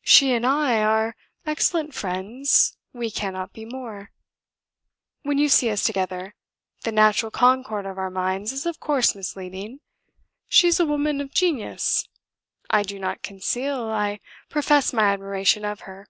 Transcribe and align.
She 0.00 0.32
and 0.32 0.46
I 0.46 0.82
are 0.82 1.14
excellent 1.44 1.92
friends; 1.92 2.78
we 2.94 3.10
cannot 3.10 3.52
be 3.52 3.66
more. 3.66 4.12
When 5.24 5.36
you 5.36 5.50
see 5.50 5.68
us 5.68 5.84
together, 5.84 6.34
the 6.84 6.90
natural 6.90 7.30
concord 7.30 7.84
of 7.84 7.98
our 7.98 8.08
minds 8.08 8.50
is 8.50 8.64
of 8.64 8.80
course 8.80 9.14
misleading. 9.14 9.80
She 10.48 10.68
is 10.68 10.80
a 10.80 10.86
woman 10.86 11.20
of 11.20 11.34
genius. 11.34 12.08
I 12.70 12.82
do 12.82 12.98
not 12.98 13.20
conceal, 13.22 13.82
I 13.90 14.20
profess 14.48 14.94
my 14.94 15.02
admiration 15.12 15.66
of 15.66 15.80
her. 15.80 16.08